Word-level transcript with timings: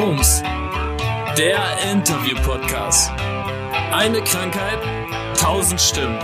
FUMS, 0.00 0.42
der 1.36 1.58
Interview-Podcast. 1.90 3.10
Eine 3.90 4.22
Krankheit, 4.22 4.78
tausend 5.36 5.80
Stimmen. 5.80 6.16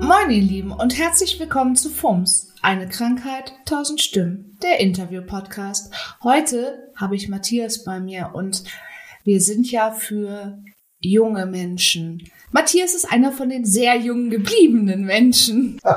Moin 0.00 0.30
ihr 0.30 0.40
Lieben 0.40 0.72
und 0.72 0.96
herzlich 0.96 1.38
willkommen 1.38 1.76
zu 1.76 1.90
FUMS, 1.90 2.54
eine 2.62 2.88
Krankheit, 2.88 3.52
tausend 3.66 4.00
Stimmen, 4.00 4.56
der 4.62 4.80
Interview-Podcast. 4.80 5.92
Heute 6.22 6.90
habe 6.96 7.16
ich 7.16 7.28
Matthias 7.28 7.84
bei 7.84 8.00
mir 8.00 8.30
und 8.32 8.64
wir 9.22 9.42
sind 9.42 9.70
ja 9.70 9.90
für 9.90 10.58
junge 10.98 11.44
Menschen. 11.44 12.26
Matthias 12.52 12.94
ist 12.94 13.12
einer 13.12 13.32
von 13.32 13.50
den 13.50 13.66
sehr 13.66 13.96
jungen 13.96 14.30
gebliebenen 14.30 15.04
Menschen. 15.04 15.78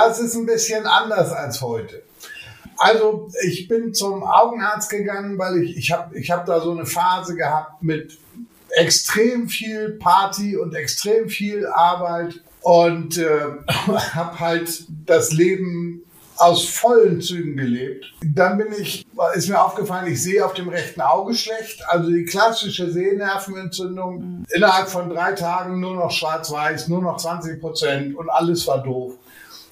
es 0.08 0.20
ist 0.20 0.36
ein 0.36 0.46
bisschen 0.46 0.86
anders 0.86 1.32
als 1.32 1.62
heute. 1.62 2.04
Also 2.78 3.32
ich 3.44 3.68
bin 3.68 3.96
zum 3.96 4.24
Augenarzt 4.24 4.90
gegangen, 4.90 5.40
weil 5.40 5.64
ich, 5.64 5.78
ich 5.78 5.92
habe 5.92 6.18
ich 6.18 6.30
hab 6.30 6.46
da 6.46 6.62
so 6.62 6.72
eine 6.72 6.86
Phase 6.86 7.36
gehabt 7.36 7.82
mit 7.82 8.20
extrem 8.70 9.50
viel 9.50 9.98
Party 10.00 10.58
und 10.58 10.76
extrem 10.76 11.28
viel 11.28 11.66
Arbeit 11.66 12.40
und 12.62 13.18
äh, 13.18 13.40
habe 14.14 14.40
halt 14.40 14.84
das 15.06 15.32
Leben 15.32 16.04
aus 16.42 16.66
vollen 16.66 17.22
Zügen 17.22 17.56
gelebt. 17.56 18.06
Dann 18.26 18.58
bin 18.58 18.74
ich, 18.80 19.06
ist 19.36 19.48
mir 19.48 19.64
aufgefallen, 19.64 20.12
ich 20.12 20.24
sehe 20.24 20.44
auf 20.44 20.54
dem 20.54 20.70
rechten 20.70 21.02
Auge 21.02 21.36
schlecht. 21.36 21.84
Also 21.88 22.10
die 22.10 22.26
klassische 22.26 22.90
Sehnervenentzündung. 22.90 24.46
Innerhalb 24.50 24.90
von 24.90 25.10
drei 25.10 25.34
Tagen 25.34 25.80
nur 25.80 25.96
noch 25.96 26.10
schwarz-weiß, 26.10 26.88
nur 26.88 27.02
noch 27.04 27.18
20 27.18 27.62
Prozent 27.62 28.16
und 28.16 28.30
alles 28.30 28.66
war 28.66 28.82
doof. 28.82 29.14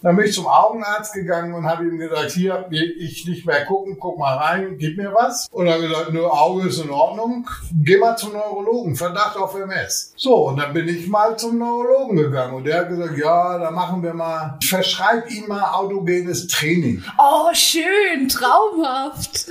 Dann 0.01 0.15
bin 0.15 0.25
ich 0.25 0.33
zum 0.33 0.47
Augenarzt 0.47 1.13
gegangen 1.13 1.53
und 1.53 1.65
habe 1.65 1.83
ihm 1.83 1.97
gesagt, 1.97 2.31
hier, 2.31 2.67
ich 2.71 3.25
nicht 3.27 3.45
mehr 3.45 3.65
gucken, 3.65 3.97
guck 3.99 4.17
mal 4.17 4.35
rein, 4.37 4.77
gib 4.77 4.97
mir 4.97 5.13
was. 5.13 5.47
Und 5.51 5.67
er 5.67 5.73
hat 5.73 5.81
gesagt, 5.81 6.13
nur 6.13 6.31
Auge 6.31 6.67
ist 6.67 6.79
in 6.79 6.89
Ordnung, 6.89 7.47
geh 7.83 7.97
mal 7.97 8.15
zum 8.15 8.33
Neurologen, 8.33 8.95
Verdacht 8.95 9.37
auf 9.37 9.55
MS. 9.55 10.13
So, 10.15 10.47
und 10.47 10.57
dann 10.57 10.73
bin 10.73 10.87
ich 10.87 11.07
mal 11.07 11.37
zum 11.37 11.57
Neurologen 11.57 12.17
gegangen 12.17 12.53
und 12.55 12.65
der 12.65 12.79
hat 12.79 12.89
gesagt, 12.89 13.17
ja, 13.17 13.57
da 13.57 13.71
machen 13.71 14.01
wir 14.03 14.13
mal, 14.13 14.57
verschreib 14.63 15.29
ihm 15.31 15.47
mal 15.47 15.73
autogenes 15.73 16.47
Training. 16.47 17.03
Oh, 17.17 17.49
schön, 17.53 18.29
traumhaft. 18.29 19.47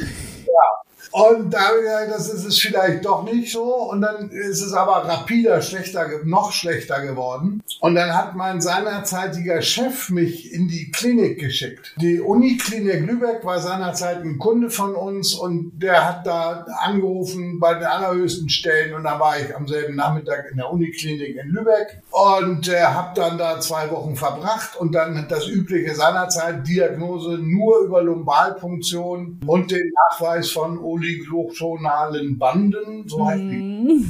Und 1.19 1.53
da 1.53 1.59
habe 1.59 1.79
ich 1.79 1.83
gesagt, 1.83 2.11
das 2.13 2.33
ist 2.33 2.45
es 2.45 2.59
vielleicht 2.61 3.05
doch 3.05 3.25
nicht 3.25 3.51
so. 3.51 3.75
Und 3.91 4.03
dann 4.03 4.31
ist 4.31 4.63
es 4.63 4.73
aber 4.73 5.09
rapider 5.09 5.61
schlechter, 5.63 6.07
noch 6.25 6.53
schlechter 6.53 7.05
geworden. 7.05 7.61
Und 7.81 7.97
dann 7.97 8.15
hat 8.15 8.37
mein 8.37 8.61
seinerzeitiger 8.61 9.61
Chef 9.61 10.11
mich 10.11 10.53
in 10.53 10.69
die 10.69 10.93
Klinik 10.93 11.41
geschickt. 11.41 11.95
Die 11.97 12.21
Uniklinik 12.21 13.01
Lübeck 13.01 13.45
war 13.45 13.59
seinerzeit 13.59 14.23
ein 14.23 14.39
Kunde 14.39 14.71
von 14.71 14.95
uns 14.95 15.35
und 15.35 15.73
der 15.83 16.07
hat 16.07 16.25
da 16.25 16.67
angerufen 16.83 17.59
bei 17.59 17.75
den 17.75 17.85
allerhöchsten 17.85 18.49
Stellen. 18.49 18.95
Und 18.95 19.03
dann 19.03 19.19
war 19.19 19.41
ich 19.41 19.57
am 19.57 19.67
selben 19.67 19.97
Nachmittag 19.97 20.47
in 20.53 20.59
der 20.59 20.71
Uniklinik 20.71 21.37
in 21.37 21.49
Lübeck 21.49 22.01
und 22.11 22.69
äh, 22.69 22.81
habe 22.81 23.21
dann 23.21 23.39
da 23.39 23.59
zwei 23.59 23.91
Wochen 23.91 24.15
verbracht 24.15 24.77
und 24.77 24.95
dann 24.95 25.27
das 25.29 25.49
übliche 25.49 25.97
seinerzeit 25.97 26.67
Diagnose 26.67 27.39
nur 27.39 27.81
über 27.81 28.03
Lumbalpunktion 28.03 29.41
und 29.47 29.71
den 29.73 29.93
Nachweis 30.11 30.51
von 30.51 30.79
oliglochonalen 31.09 32.39
Banden, 32.39 33.09
so 33.09 33.27
heißt 33.27 33.43
die. 33.43 34.07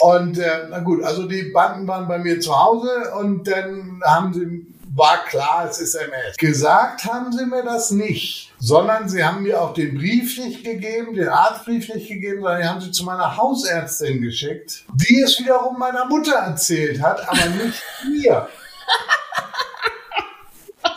Und 0.00 0.38
äh, 0.38 0.68
na 0.68 0.80
gut, 0.80 1.02
also 1.02 1.26
die 1.26 1.50
Banden 1.54 1.86
waren 1.86 2.06
bei 2.06 2.18
mir 2.18 2.38
zu 2.40 2.54
Hause 2.54 3.14
und 3.18 3.48
dann 3.48 4.00
haben 4.04 4.34
sie, 4.34 4.66
war 4.94 5.24
klar, 5.24 5.66
es 5.70 5.80
ist 5.80 5.94
MS. 5.94 6.36
Gesagt 6.36 7.04
haben 7.04 7.32
sie 7.32 7.46
mir 7.46 7.62
das 7.62 7.90
nicht, 7.90 8.52
sondern 8.58 9.08
sie 9.08 9.24
haben 9.24 9.42
mir 9.42 9.60
auch 9.60 9.72
den 9.72 9.96
Brief 9.96 10.38
nicht 10.38 10.64
gegeben, 10.64 11.14
den 11.14 11.28
Arztbrief 11.28 11.94
nicht 11.94 12.08
gegeben, 12.08 12.42
sondern 12.42 12.60
die 12.60 12.68
haben 12.68 12.80
sie 12.82 12.90
zu 12.90 13.04
meiner 13.04 13.36
Hausärztin 13.38 14.20
geschickt, 14.20 14.84
die 14.94 15.20
es 15.22 15.38
wiederum 15.40 15.78
meiner 15.78 16.04
Mutter 16.04 16.34
erzählt 16.34 17.00
hat, 17.00 17.26
aber 17.26 17.46
nicht 17.64 17.82
mir. 18.22 18.48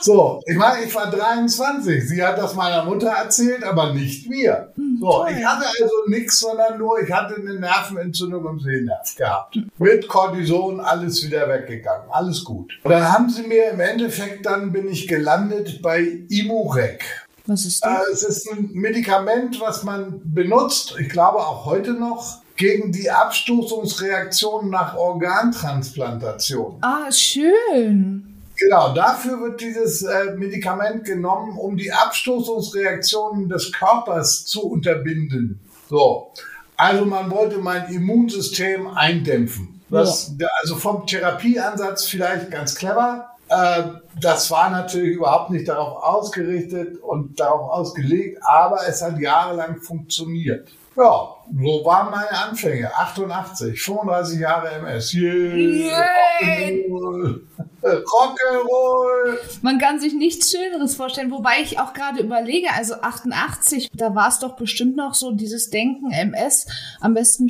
So, 0.02 0.42
ich 0.46 0.58
meine, 0.58 0.84
ich 0.86 0.94
war 0.96 1.10
23. 1.12 2.08
Sie 2.08 2.24
hat 2.24 2.38
das 2.38 2.56
meiner 2.56 2.84
Mutter 2.86 3.10
erzählt, 3.10 3.64
aber 3.64 3.94
nicht 3.94 4.30
mir. 4.30 4.72
So, 5.00 5.26
ich 5.28 5.44
hatte 5.46 5.66
also 5.66 5.94
nichts, 6.08 6.40
sondern 6.40 6.78
nur, 6.78 7.00
ich 7.02 7.12
hatte 7.12 7.36
eine 7.36 7.56
Nervenentzündung 7.60 8.46
im 8.48 8.60
Sehnerv 8.60 9.16
gehabt. 9.16 9.58
Mit 9.78 10.08
Cortison 10.08 10.80
alles 10.80 11.24
wieder 11.26 11.48
weggegangen. 11.50 12.08
Alles 12.12 12.44
gut. 12.44 12.72
Und 12.84 12.92
dann 12.92 13.12
haben 13.12 13.30
sie 13.30 13.44
mir 13.44 13.72
im 13.72 13.80
Endeffekt, 13.80 14.46
dann 14.46 14.72
bin 14.72 14.88
ich 14.90 15.08
gelandet 15.08 15.82
bei 15.82 16.24
Imurec. 16.30 17.04
Was 17.46 17.66
ist 17.66 17.84
Äh, 17.84 17.90
das? 18.12 18.22
es 18.24 18.38
ist 18.46 18.52
ein 18.52 18.70
Medikament, 18.74 19.60
was 19.60 19.84
man 19.84 20.22
benutzt, 20.24 20.96
ich 21.00 21.10
glaube 21.10 21.40
auch 21.40 21.66
heute 21.66 21.94
noch, 21.94 22.42
gegen 22.58 22.92
die 22.92 23.10
Abstoßungsreaktion 23.10 24.70
nach 24.70 24.96
Organtransplantation. 24.98 26.78
Ah, 26.82 27.10
schön. 27.12 28.29
Genau, 28.60 28.94
dafür 28.94 29.40
wird 29.42 29.62
dieses 29.62 30.02
äh, 30.02 30.34
Medikament 30.36 31.06
genommen, 31.06 31.58
um 31.58 31.78
die 31.78 31.92
Abstoßungsreaktionen 31.94 33.48
des 33.50 33.72
Körpers 33.72 34.46
zu 34.46 34.70
unterbinden. 34.70 35.60
So, 35.90 36.32
also 36.76 37.06
man 37.06 37.32
wollte 37.32 37.58
mein 37.60 37.92
Immunsystem 37.94 38.88
eindämpfen. 38.88 39.82
Das, 39.90 40.36
der- 40.38 40.50
also 40.62 40.76
vom 40.76 41.08
Therapieansatz 41.08 42.06
vielleicht 42.06 42.52
ganz 42.52 42.76
clever. 42.76 43.30
Äh, 43.48 43.84
das 44.22 44.52
war 44.52 44.70
natürlich 44.70 45.16
überhaupt 45.16 45.50
nicht 45.50 45.68
darauf 45.68 46.04
ausgerichtet 46.04 46.98
und 47.02 47.40
darauf 47.40 47.72
ausgelegt, 47.72 48.40
aber 48.44 48.88
es 48.88 49.02
hat 49.02 49.18
jahrelang 49.20 49.78
funktioniert. 49.82 50.68
Ja, 50.96 51.30
so 51.52 51.86
waren 51.86 52.12
meine 52.12 52.32
Anfänge. 52.32 52.94
88, 52.96 53.82
35 53.82 54.40
Jahre 54.40 54.72
MS. 54.72 55.14
Yeah. 55.14 56.06
Rock'n'Roll. 56.42 57.42
Rock'n'Roll. 57.84 59.38
Man 59.62 59.80
kann 59.80 60.00
sich 60.00 60.14
nichts 60.14 60.52
Schöneres 60.52 60.96
vorstellen, 60.96 61.32
wobei 61.32 61.62
ich 61.62 61.80
auch 61.80 61.94
gerade 61.94 62.22
überlege, 62.22 62.68
also 62.76 62.96
88, 62.96 63.90
da 63.94 64.16
war 64.16 64.30
es 64.30 64.40
doch 64.40 64.56
bestimmt 64.56 64.96
noch 64.96 65.14
so 65.14 65.32
dieses 65.32 65.70
Denken, 65.70 66.12
MS, 66.12 66.68
am 67.00 67.14
besten 67.14 67.48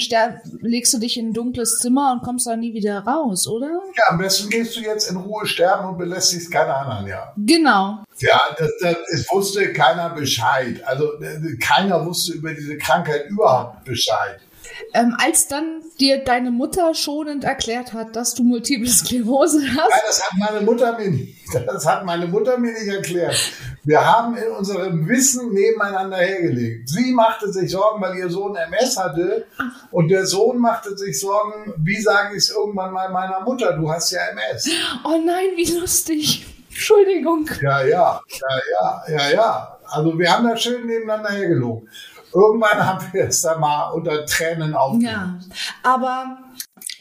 legst 0.61 0.93
du 0.93 0.99
dich 0.99 1.17
in 1.17 1.29
ein 1.29 1.33
dunkles 1.33 1.77
Zimmer 1.79 2.11
und 2.11 2.23
kommst 2.23 2.47
da 2.47 2.55
nie 2.55 2.73
wieder 2.73 2.99
raus, 2.99 3.47
oder? 3.47 3.81
Ja, 3.95 4.03
am 4.09 4.17
besten 4.17 4.49
gehst 4.49 4.75
du 4.75 4.81
jetzt 4.81 5.09
in 5.09 5.17
Ruhe 5.17 5.45
sterben 5.45 5.89
und 5.89 5.97
belästigst 5.97 6.51
keine 6.51 6.73
anderen, 6.75 7.07
ja. 7.07 7.33
Genau. 7.37 8.03
Ja, 8.19 8.41
das, 8.57 8.71
das, 8.81 8.97
es 9.13 9.31
wusste 9.31 9.71
keiner 9.71 10.09
Bescheid. 10.09 10.81
Also 10.85 11.19
äh, 11.21 11.55
keiner 11.57 12.05
wusste 12.05 12.33
über 12.33 12.53
diese 12.53 12.77
Krankheit 12.77 13.29
überhaupt 13.29 13.85
Bescheid. 13.89 14.39
Ähm, 14.93 15.15
als 15.19 15.47
dann 15.47 15.81
dir 15.99 16.23
deine 16.23 16.51
Mutter 16.51 16.93
schonend 16.93 17.43
erklärt 17.43 17.93
hat, 17.93 18.15
dass 18.15 18.35
du 18.35 18.43
Multiple 18.43 18.89
Sklerose 18.89 19.59
Nein, 19.59 19.77
hast, 19.77 20.03
das 20.07 20.23
hat 20.23 20.37
meine 20.37 20.61
Mutter 20.61 20.97
mir 20.97 21.09
nicht, 21.09 21.35
das 21.65 21.85
hat 21.85 22.05
meine 22.05 22.27
Mutter 22.27 22.57
mir 22.57 22.71
nicht 22.73 22.87
erklärt. 22.87 23.35
Wir 23.83 24.05
haben 24.05 24.35
in 24.37 24.51
unserem 24.51 25.07
Wissen 25.07 25.53
nebeneinander 25.53 26.17
hergelegt. 26.17 26.89
Sie 26.89 27.11
machte 27.11 27.51
sich 27.51 27.71
Sorgen, 27.71 28.01
weil 28.01 28.17
ihr 28.17 28.29
Sohn 28.29 28.55
MS 28.55 28.97
hatte. 28.97 29.47
Und 29.91 30.09
der 30.09 30.25
Sohn 30.25 30.59
machte 30.59 30.95
sich 30.97 31.19
Sorgen, 31.19 31.73
wie 31.77 31.99
sage 31.99 32.35
ich 32.35 32.43
es 32.43 32.49
irgendwann 32.49 32.93
mal 32.93 33.09
meiner 33.09 33.39
Mutter, 33.41 33.73
du 33.73 33.89
hast 33.91 34.11
ja 34.11 34.21
MS. 34.31 34.69
oh 35.05 35.17
nein, 35.25 35.47
wie 35.55 35.71
lustig. 35.71 36.45
Entschuldigung. 36.69 37.49
Ja, 37.61 37.81
ja, 37.81 38.21
ja, 38.29 38.61
ja, 38.79 39.03
ja, 39.07 39.29
ja. 39.31 39.79
Also 39.85 40.17
wir 40.17 40.31
haben 40.31 40.47
da 40.47 40.55
schön 40.55 40.85
nebeneinander 40.85 41.31
hergelogen. 41.31 41.89
Irgendwann 42.33 42.85
haben 42.85 43.05
wir 43.11 43.25
es 43.25 43.41
dann 43.41 43.59
mal 43.59 43.91
unter 43.91 44.25
Tränen 44.25 44.73
aufgegeben. 44.73 45.09
Ja, 45.11 45.39
aber 45.83 46.37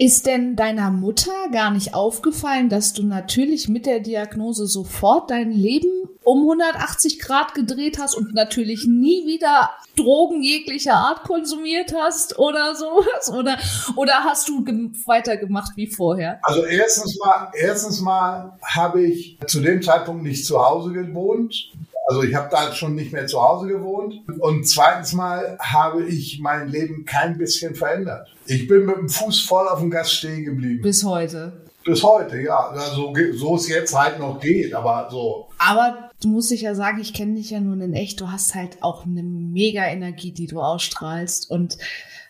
ist 0.01 0.27
denn 0.27 0.55
deiner 0.55 0.93
Mutter 0.93 1.33
gar 1.53 1.73
nicht 1.73 1.93
aufgefallen, 1.95 2.69
dass 2.69 2.93
du 2.93 3.03
natürlich 3.05 3.69
mit 3.69 3.85
der 3.85 3.99
Diagnose 3.99 4.67
sofort 4.69 5.31
dein 5.31 5.51
Leben 5.51 5.91
um 6.23 6.43
180 6.43 7.19
Grad 7.19 7.55
gedreht 7.55 7.99
hast 7.99 8.15
und 8.15 8.33
natürlich 8.35 8.87
nie 8.87 9.27
wieder 9.27 9.71
Drogen 9.97 10.43
jeglicher 10.43 10.95
Art 10.95 11.25
konsumiert 11.25 11.93
hast 11.99 12.39
oder 12.39 12.77
sowas? 12.77 13.33
Oder, 13.37 13.59
oder 13.97 14.13
hast 14.25 14.49
du 14.49 14.63
gem- 14.63 14.93
weitergemacht 15.07 15.73
wie 15.77 15.89
vorher? 15.89 16.39
Also 16.43 16.63
erstens 16.65 17.19
mal, 17.19 17.51
erstens 17.59 18.01
mal 18.01 18.57
habe 18.63 19.03
ich 19.03 19.39
zu 19.49 19.61
dem 19.61 19.83
Zeitpunkt 19.83 20.23
nicht 20.23 20.47
zu 20.47 20.65
Hause 20.65 20.93
gewohnt. 20.93 21.73
Also 22.09 22.23
ich 22.23 22.35
habe 22.35 22.49
da 22.51 22.73
schon 22.73 22.95
nicht 22.95 23.13
mehr 23.13 23.27
zu 23.27 23.43
Hause 23.43 23.69
gewohnt. 23.69 24.15
Und 24.39 24.67
zweitens 24.67 25.13
mal 25.13 25.59
habe 25.61 26.07
ich 26.07 26.41
mein 26.41 26.69
Leben 26.69 27.05
kein 27.05 27.37
bisschen 27.37 27.75
verändert. 27.75 28.35
Ich 28.47 28.67
bin 28.67 28.87
mit 28.87 28.97
dem 28.97 29.11
Fuß 29.11 29.43
voll 29.43 29.69
auf 29.69 29.81
dem 29.81 29.91
Gas 29.91 30.11
stehen 30.11 30.47
geblieben. 30.47 30.81
Bis 30.81 31.05
heute. 31.05 31.65
Bis 31.85 32.03
heute, 32.03 32.41
ja. 32.41 32.71
Also, 32.71 33.13
so 33.35 33.57
es 33.57 33.69
jetzt 33.69 33.95
halt 33.95 34.19
noch 34.19 34.41
geht, 34.41 34.73
aber 34.75 35.09
so. 35.11 35.51
Aber 35.59 36.11
du 36.23 36.29
musst 36.29 36.51
dich 36.51 36.63
ja 36.63 36.75
sagen, 36.75 36.99
ich 36.99 37.13
kenne 37.13 37.35
dich 37.35 37.51
ja 37.51 37.61
nun 37.61 37.83
in 37.83 37.93
echt. 37.93 38.23
Du 38.23 38.31
hast 38.31 38.55
halt 38.55 38.83
auch 38.83 39.05
eine 39.05 39.23
mega 39.23 39.85
Energie, 39.85 40.33
die 40.33 40.47
du 40.47 40.63
ausstrahlst. 40.63 41.51
Und 41.51 41.77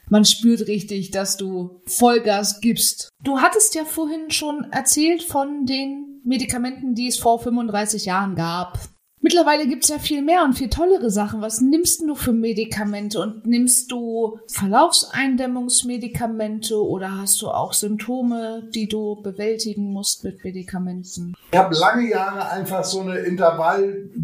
man 0.08 0.24
spürt 0.24 0.66
richtig, 0.66 1.12
dass 1.12 1.36
du 1.36 1.82
Vollgas 1.86 2.60
gibst. 2.60 3.10
Du 3.22 3.38
hattest 3.38 3.76
ja 3.76 3.84
vorhin 3.84 4.32
schon 4.32 4.66
erzählt 4.72 5.22
von 5.22 5.66
den 5.66 6.20
Medikamenten, 6.24 6.96
die 6.96 7.06
es 7.06 7.16
vor 7.16 7.38
35 7.38 8.06
Jahren 8.06 8.34
gab. 8.34 8.80
Mittlerweile 9.20 9.66
gibt's 9.66 9.88
ja 9.88 9.98
viel 9.98 10.22
mehr 10.22 10.44
und 10.44 10.54
viel 10.54 10.68
tollere 10.68 11.10
Sachen. 11.10 11.40
Was 11.40 11.60
nimmst 11.60 12.02
du 12.02 12.14
für 12.14 12.32
Medikamente? 12.32 13.20
Und 13.20 13.44
nimmst 13.46 13.90
du 13.90 14.38
Verlaufseindämmungsmedikamente 14.46 16.80
oder 16.80 17.18
hast 17.18 17.42
du 17.42 17.48
auch 17.48 17.72
Symptome, 17.72 18.68
die 18.74 18.86
du 18.86 19.20
bewältigen 19.22 19.92
musst 19.92 20.22
mit 20.22 20.44
Medikamenten? 20.44 21.34
Ich 21.50 21.58
habe 21.58 21.74
lange 21.74 22.08
Jahre 22.08 22.48
einfach 22.50 22.84
so 22.84 23.00
eine 23.00 23.18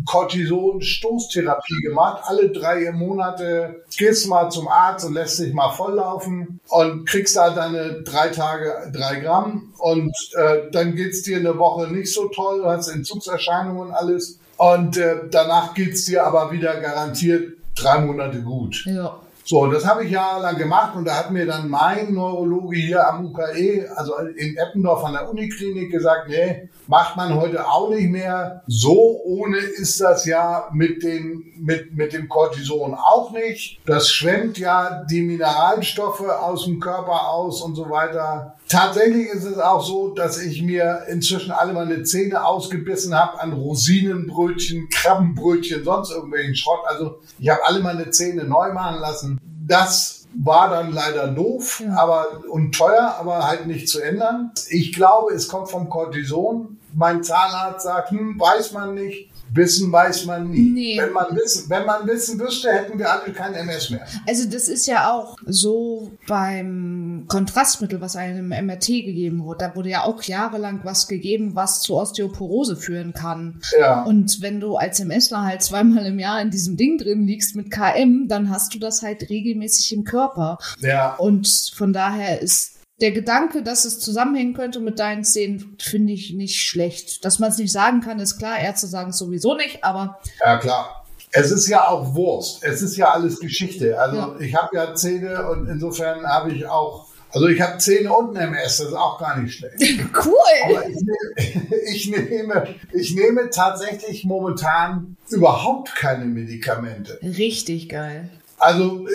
Intervall-Cortison-Stoßtherapie 0.05 1.83
gemacht. 1.83 2.23
Alle 2.27 2.51
drei 2.51 2.91
Monate 2.93 3.85
gehst 3.97 4.29
mal 4.29 4.51
zum 4.51 4.69
Arzt 4.69 5.05
und 5.07 5.15
lässt 5.15 5.39
dich 5.39 5.53
mal 5.53 5.71
volllaufen 5.71 6.61
und 6.69 7.07
kriegst 7.07 7.37
halt 7.39 7.57
deine 7.57 8.03
drei 8.03 8.29
Tage 8.29 8.91
drei 8.93 9.21
Gramm 9.21 9.73
und 9.79 10.15
äh, 10.35 10.71
dann 10.71 10.95
geht's 10.95 11.23
dir 11.23 11.39
eine 11.39 11.59
Woche 11.59 11.89
nicht 11.89 12.13
so 12.13 12.29
toll, 12.29 12.61
du 12.61 12.67
hast 12.67 12.89
Entzugserscheinungen 12.89 13.89
und 13.89 13.93
alles 13.93 14.39
und 14.57 14.97
äh, 14.97 15.17
danach 15.31 15.75
geht's 15.75 16.05
dir 16.05 16.25
aber 16.25 16.53
wieder 16.53 16.81
garantiert 16.81 17.55
drei 17.75 17.99
Monate 17.99 18.41
gut. 18.43 18.85
Ja. 18.87 19.21
So, 19.47 19.67
das 19.67 19.85
habe 19.85 20.05
ich 20.05 20.11
jahrelang 20.11 20.57
gemacht 20.57 20.97
und 20.97 21.05
da 21.05 21.17
hat 21.17 21.31
mir 21.31 21.45
dann 21.45 21.69
mein 21.69 22.15
Neurologe 22.15 22.77
hier 22.77 23.07
am 23.07 23.27
UKE, 23.27 23.91
also 23.95 24.17
in 24.17 24.57
Eppendorf 24.57 25.05
an 25.05 25.13
der 25.13 25.29
Uniklinik 25.29 25.91
gesagt, 25.93 26.31
nee, 26.31 26.71
macht 26.87 27.17
man 27.17 27.35
heute 27.35 27.69
auch 27.69 27.91
nicht 27.91 28.09
mehr. 28.09 28.63
So 28.67 29.21
ohne 29.23 29.59
ist 29.59 30.01
das 30.01 30.25
ja 30.25 30.71
mit, 30.73 31.03
den, 31.03 31.45
mit, 31.59 31.95
mit 31.95 32.15
dem 32.15 32.27
Cortison 32.29 32.95
auch 32.95 33.33
nicht. 33.33 33.81
Das 33.85 34.11
schwemmt 34.11 34.57
ja 34.57 35.05
die 35.11 35.21
Mineralstoffe 35.21 36.27
aus 36.27 36.65
dem 36.65 36.81
Körper 36.81 37.29
aus 37.29 37.61
und 37.61 37.75
so 37.75 37.91
weiter. 37.91 38.57
Tatsächlich 38.69 39.29
ist 39.29 39.45
es 39.45 39.59
auch 39.59 39.85
so, 39.85 40.15
dass 40.15 40.41
ich 40.41 40.63
mir 40.63 41.03
inzwischen 41.09 41.53
alle 41.53 41.75
meine 41.75 42.03
Zähne 42.03 42.47
ausgebissen 42.47 43.15
habe 43.15 43.39
an 43.41 43.53
Rosinenbrötchen, 43.53 44.89
Krabbenbrötchen, 44.89 45.85
sonst 45.85 46.11
irgendwelchen 46.13 46.57
Schrott. 46.57 46.81
Also 46.87 47.19
ich 47.39 47.51
habe 47.51 47.61
alle 47.65 47.81
meine 47.81 48.11
Zähne 48.11 48.45
neu 48.45 48.73
machen 48.73 49.01
lassen. 49.01 49.34
Das 49.67 50.27
war 50.35 50.69
dann 50.69 50.93
leider 50.93 51.29
doof 51.29 51.83
aber, 51.97 52.43
und 52.51 52.75
teuer, 52.75 53.17
aber 53.19 53.47
halt 53.47 53.67
nicht 53.67 53.89
zu 53.89 54.01
ändern. 54.01 54.53
Ich 54.69 54.93
glaube, 54.93 55.33
es 55.33 55.49
kommt 55.49 55.71
vom 55.71 55.89
Cortison. 55.89 56.79
Mein 56.93 57.23
Zahnarzt 57.23 57.85
sagt, 57.85 58.11
hm, 58.11 58.39
weiß 58.39 58.73
man 58.73 58.95
nicht. 58.95 59.31
Wissen 59.55 59.93
weiß 59.93 60.27
man 60.27 60.51
nie. 60.51 60.71
Nee. 60.71 61.01
Wenn, 61.01 61.13
man 61.13 61.37
wissen, 61.37 61.71
wenn 61.71 61.87
man 61.87 62.07
wissen 62.07 62.41
wüsste, 62.41 62.73
hätten 62.73 62.99
wir 62.99 63.11
alle 63.11 63.33
kein 63.33 63.55
MS 63.55 63.91
mehr. 63.91 64.05
Also 64.27 64.49
das 64.49 64.69
ist 64.69 64.87
ja 64.87 65.13
auch 65.13 65.37
so 65.47 66.11
beim 66.27 67.25
Kontrastmittel, 67.29 68.01
was 68.01 68.17
einem 68.17 68.49
MRT 68.49 68.87
gegeben 68.87 69.45
wurde. 69.45 69.59
Da 69.59 69.77
wurde 69.77 69.91
ja 69.91 70.05
auch 70.05 70.23
jahrelang 70.23 70.81
was 70.83 71.07
gegeben, 71.07 71.55
was 71.55 71.83
zu 71.83 71.95
Osteoporose 71.95 72.77
führen 72.77 73.13
kann. 73.13 73.61
Ja. 73.79 74.03
Und 74.03 74.43
wenn 74.43 74.59
du 74.59 74.77
als 74.77 74.99
MSler 74.99 75.43
halt 75.43 75.63
zweimal 75.63 76.05
im 76.07 76.19
Jahr 76.19 76.41
in 76.41 76.51
diesem 76.51 76.77
Ding 76.77 76.99
drin 76.99 77.27
liegst 77.27 77.55
mit 77.55 77.71
KM, 77.71 78.27
dann 78.29 78.51
hast 78.51 78.75
du 78.75 78.79
das 78.79 79.03
halt 79.03 79.31
regelmäßig 79.31 79.93
im 79.93 80.05
Körper. 80.05 80.59
ja. 80.81 81.15
Und 81.15 81.49
von 81.75 81.93
daher 81.93 82.41
ist 82.41 82.74
der 83.01 83.11
Gedanke, 83.11 83.63
dass 83.63 83.85
es 83.85 83.99
zusammenhängen 83.99 84.55
könnte 84.55 84.79
mit 84.81 84.99
deinen 84.99 85.25
Zähnen, 85.25 85.77
finde 85.81 86.13
ich 86.13 86.33
nicht 86.33 86.61
schlecht. 86.63 87.25
Dass 87.25 87.39
man 87.39 87.51
es 87.51 87.59
nicht 87.59 87.73
sagen 87.73 88.01
kann, 88.01 88.21
ist 88.21 88.39
klar. 88.39 88.59
Ärzte 88.59 88.87
sagen 88.87 89.11
es 89.11 89.19
sowieso 89.19 89.55
nicht, 89.55 89.83
aber 89.85 90.21
Ja, 90.45 90.59
klar. 90.59 91.05
Es 91.33 91.51
ist 91.51 91.67
ja 91.67 91.89
auch 91.89 92.15
Wurst. 92.15 92.63
Es 92.63 92.81
ist 92.81 92.97
ja 92.97 93.11
alles 93.11 93.41
Geschichte. 93.41 93.99
Also 94.01 94.17
Ja. 94.17 94.37
ich 94.39 94.55
habe 94.55 94.77
ja 94.77 94.95
Zähne 94.95 95.49
und 95.51 95.67
insofern 95.69 96.25
habe 96.25 96.53
ich 96.53 96.65
auch, 96.67 97.09
also 97.33 97.49
ich 97.49 97.61
habe 97.61 97.79
Zähne 97.79 98.13
und 98.13 98.37
ein 98.37 98.55
MS, 98.55 98.77
das 98.77 98.87
ist 98.89 98.95
auch 98.95 99.19
gar 99.19 99.41
nicht 99.41 99.53
schlecht. 99.57 99.75
cool. 100.25 100.35
Aber 100.67 100.87
ich 100.89 100.95
nehme, 101.03 101.73
ich 101.93 102.11
nehme, 102.11 102.75
ich 102.93 103.15
nehme 103.17 103.51
tatsächlich 103.51 104.25
momentan 104.25 105.17
überhaupt 105.31 105.97
keine 105.97 106.27
Medikamente. 106.27 107.19
Richtig 107.23 107.89
geil. 107.89 108.31
Also 108.59 109.07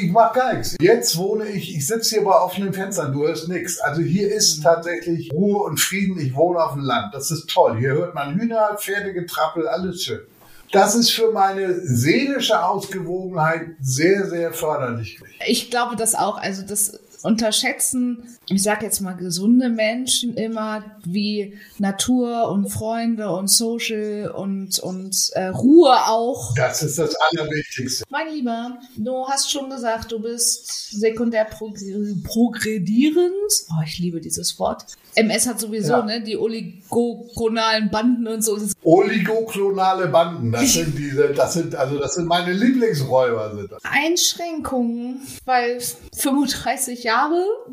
ich 0.00 0.10
mache 0.10 0.38
gar 0.38 0.52
nichts. 0.54 0.76
Jetzt 0.80 1.16
wohne 1.16 1.48
ich, 1.48 1.76
ich 1.76 1.86
sitze 1.86 2.16
hier 2.16 2.24
bei 2.24 2.38
offenen 2.38 2.72
Fenstern, 2.72 3.12
du 3.12 3.26
hörst 3.26 3.48
nichts. 3.48 3.80
Also 3.80 4.02
hier 4.02 4.32
ist 4.32 4.62
tatsächlich 4.62 5.32
Ruhe 5.32 5.62
und 5.62 5.78
Frieden. 5.78 6.18
Ich 6.18 6.34
wohne 6.34 6.62
auf 6.62 6.72
dem 6.74 6.82
Land. 6.82 7.14
Das 7.14 7.30
ist 7.30 7.48
toll. 7.48 7.78
Hier 7.78 7.90
hört 7.90 8.14
man 8.14 8.38
Hühner, 8.38 8.76
Pferdegetrappel, 8.78 9.68
alles 9.68 10.02
schön. 10.02 10.20
Das 10.72 10.94
ist 10.94 11.10
für 11.10 11.32
meine 11.32 11.80
seelische 11.80 12.62
Ausgewogenheit 12.62 13.68
sehr, 13.80 14.28
sehr 14.28 14.52
förderlich. 14.52 15.18
Ich 15.46 15.70
glaube 15.70 15.96
das 15.96 16.14
auch. 16.14 16.36
Also 16.36 16.62
das 16.62 16.98
unterschätzen, 17.22 18.36
ich 18.48 18.62
sage 18.62 18.84
jetzt 18.86 19.00
mal 19.00 19.12
gesunde 19.14 19.68
Menschen 19.68 20.34
immer, 20.36 20.84
wie 21.04 21.58
Natur 21.78 22.50
und 22.50 22.68
Freunde 22.68 23.30
und 23.30 23.48
Social 23.48 24.30
und, 24.34 24.78
und 24.78 25.30
äh, 25.32 25.46
Ruhe 25.46 25.94
auch. 26.06 26.54
Das 26.54 26.82
ist 26.82 26.98
das 26.98 27.14
Allerwichtigste. 27.30 28.04
Mein 28.10 28.32
Lieber, 28.32 28.78
du 28.96 29.26
hast 29.28 29.50
schon 29.50 29.68
gesagt, 29.70 30.12
du 30.12 30.20
bist 30.20 30.90
sekundär 30.98 31.46
progr- 31.50 32.22
progredierend. 32.24 33.32
Oh, 33.70 33.82
ich 33.84 33.98
liebe 33.98 34.20
dieses 34.20 34.58
Wort. 34.58 34.84
MS 35.14 35.48
hat 35.48 35.58
sowieso, 35.60 35.94
Ja. 35.94 36.04
ne, 36.04 36.22
die 36.22 36.36
oligogonalen 36.36 37.90
Banden 37.90 38.26
und 38.28 38.42
so. 38.44 38.56
Oligoklonale 38.84 40.08
Banden, 40.08 40.52
das 40.52 40.74
sind 40.74 40.96
diese, 40.96 41.28
das 41.34 41.54
sind, 41.54 41.74
also 41.74 41.98
das 41.98 42.14
sind 42.14 42.26
meine 42.26 42.52
Lieblingsräuber. 42.52 43.54
Sind 43.56 43.72
das. 43.72 43.82
Einschränkungen, 43.84 45.20
weil 45.44 45.80
35 46.16 47.02
Jahre, 47.04 47.07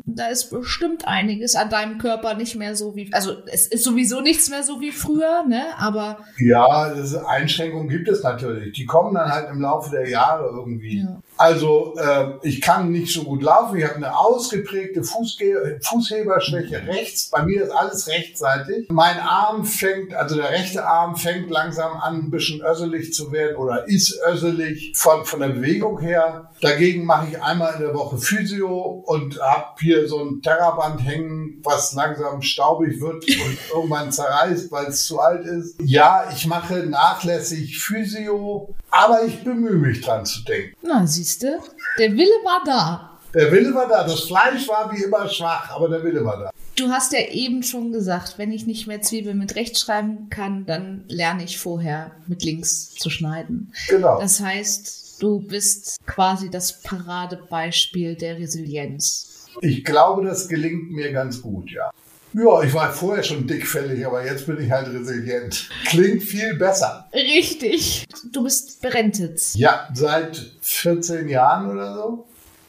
da 0.04 0.28
ist 0.28 0.50
bestimmt 0.50 1.06
einiges 1.06 1.54
an 1.54 1.70
deinem 1.70 1.98
Körper 1.98 2.34
nicht 2.34 2.56
mehr 2.56 2.76
so 2.76 2.94
wie, 2.96 3.12
also 3.12 3.32
es 3.46 3.66
ist 3.66 3.84
sowieso 3.84 4.20
nichts 4.20 4.50
mehr 4.50 4.62
so 4.62 4.80
wie 4.80 4.92
früher, 4.92 5.44
ne, 5.46 5.62
aber 5.78 6.18
Ja, 6.38 6.92
Einschränkungen 7.26 7.88
gibt 7.88 8.08
es 8.08 8.22
natürlich. 8.22 8.72
Die 8.74 8.86
kommen 8.86 9.14
dann 9.14 9.30
halt 9.30 9.50
im 9.50 9.60
Laufe 9.60 9.90
der 9.90 10.08
Jahre 10.08 10.46
irgendwie. 10.46 11.00
Ja. 11.00 11.18
Also 11.36 11.94
äh, 11.98 12.34
ich 12.42 12.60
kann 12.60 12.90
nicht 12.90 13.12
so 13.12 13.24
gut 13.24 13.42
laufen. 13.42 13.76
Ich 13.76 13.84
habe 13.84 13.96
eine 13.96 14.16
ausgeprägte 14.16 15.02
Fußge 15.02 15.80
Fußheberschwäche 15.82 16.86
rechts. 16.86 17.30
Bei 17.30 17.42
mir 17.42 17.64
ist 17.64 17.70
alles 17.70 18.08
rechtsseitig. 18.08 18.88
Mein 18.90 19.18
Arm 19.18 19.64
fängt, 19.64 20.14
also 20.14 20.36
der 20.36 20.50
rechte 20.50 20.86
Arm 20.86 21.16
fängt 21.16 21.50
langsam 21.50 21.96
an, 21.96 22.26
ein 22.26 22.30
bisschen 22.30 22.62
össelig 22.62 23.12
zu 23.12 23.32
werden 23.32 23.56
oder 23.56 23.86
ist 23.88 24.18
össelig 24.26 24.92
von, 24.96 25.24
von 25.24 25.40
der 25.40 25.48
Bewegung 25.48 26.00
her. 26.00 26.50
Dagegen 26.60 27.04
mache 27.04 27.28
ich 27.30 27.42
einmal 27.42 27.74
in 27.74 27.80
der 27.80 27.94
Woche 27.94 28.18
Physio 28.18 29.02
und 29.06 29.40
habe 29.40 29.74
hier 29.80 30.08
so 30.08 30.24
ein 30.24 30.40
Terraband 30.42 31.04
hängen, 31.04 31.60
was 31.62 31.92
langsam 31.92 32.42
staubig 32.42 33.00
wird 33.00 33.24
und 33.26 33.58
irgendwann 33.72 34.10
zerreißt, 34.12 34.72
weil 34.72 34.86
es 34.86 35.06
zu 35.06 35.20
alt 35.20 35.44
ist. 35.44 35.76
Ja, 35.82 36.28
ich 36.34 36.46
mache 36.46 36.86
nachlässig 36.86 37.78
Physio, 37.78 38.74
aber 38.96 39.24
ich 39.24 39.44
bemühe 39.44 39.76
mich 39.76 40.00
dran 40.00 40.24
zu 40.24 40.42
denken. 40.44 40.74
na, 40.82 41.06
siehste, 41.06 41.58
der 41.98 42.12
Wille 42.12 42.38
war 42.44 42.62
da. 42.64 43.18
Der 43.34 43.52
Wille 43.52 43.74
war 43.74 43.86
da. 43.86 44.04
Das 44.04 44.20
Fleisch 44.20 44.66
war 44.68 44.90
wie 44.92 45.02
immer 45.02 45.28
schwach, 45.28 45.70
aber 45.70 45.88
der 45.88 46.02
Wille 46.02 46.24
war 46.24 46.38
da. 46.38 46.50
Du 46.76 46.88
hast 46.88 47.12
ja 47.12 47.20
eben 47.30 47.62
schon 47.62 47.92
gesagt, 47.92 48.38
wenn 48.38 48.52
ich 48.52 48.66
nicht 48.66 48.86
mehr 48.86 49.02
Zwiebeln 49.02 49.38
mit 49.38 49.56
rechts 49.56 49.80
schreiben 49.80 50.28
kann, 50.30 50.64
dann 50.66 51.04
lerne 51.08 51.44
ich 51.44 51.58
vorher 51.58 52.12
mit 52.26 52.44
links 52.44 52.94
zu 52.94 53.10
schneiden. 53.10 53.72
Genau. 53.88 54.20
Das 54.20 54.40
heißt, 54.40 55.22
du 55.22 55.40
bist 55.40 55.98
quasi 56.06 56.50
das 56.50 56.80
Paradebeispiel 56.82 58.16
der 58.16 58.38
Resilienz. 58.38 59.46
Ich 59.60 59.84
glaube, 59.84 60.24
das 60.24 60.48
gelingt 60.48 60.90
mir 60.92 61.12
ganz 61.12 61.40
gut, 61.40 61.70
ja. 61.70 61.90
Ja, 62.38 62.62
ich 62.62 62.74
war 62.74 62.92
vorher 62.92 63.22
schon 63.22 63.46
dickfällig, 63.46 64.06
aber 64.06 64.22
jetzt 64.22 64.46
bin 64.46 64.60
ich 64.60 64.70
halt 64.70 64.88
resilient. 64.88 65.70
Klingt 65.86 66.22
viel 66.22 66.54
besser. 66.56 67.08
Richtig. 67.14 68.04
Du 68.30 68.42
bist 68.42 68.82
berentet. 68.82 69.54
Ja, 69.54 69.88
seit 69.94 70.44
14 70.60 71.30
Jahren 71.30 71.70
oder 71.70 71.94
so. 71.94 72.26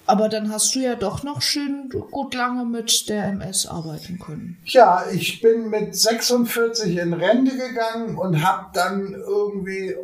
Aber 0.07 0.29
dann 0.29 0.51
hast 0.51 0.73
du 0.73 0.79
ja 0.79 0.95
doch 0.95 1.23
noch 1.23 1.41
schön 1.41 1.89
gut 1.89 2.33
lange 2.33 2.65
mit 2.65 3.09
der 3.09 3.25
MS 3.25 3.67
arbeiten 3.67 4.19
können. 4.19 4.57
Ja, 4.65 5.03
ich 5.13 5.41
bin 5.41 5.69
mit 5.69 5.95
46 5.95 6.97
in 6.97 7.13
Rente 7.13 7.57
gegangen 7.57 8.17
und 8.17 8.43
habe 8.45 8.67
dann 8.73 9.13
irgendwie 9.13 9.95